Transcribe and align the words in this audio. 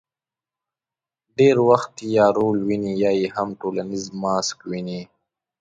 ډېر 1.37 1.57
وخت 1.69 1.93
یې 2.01 2.09
یا 2.17 2.27
رول 2.37 2.57
ویني، 2.67 2.93
یا 3.03 3.11
یې 3.19 3.27
هم 3.35 3.49
ټولنیز 3.61 4.05
ماسک 4.21 4.57
ویني. 4.69 5.01